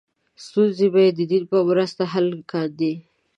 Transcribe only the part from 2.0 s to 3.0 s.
حل کاندې.